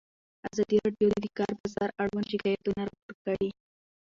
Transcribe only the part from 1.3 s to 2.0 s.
کار بازار